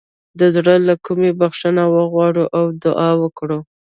[0.39, 3.59] د زړه له کومې بخښنه وغواړو او دعا وکړو.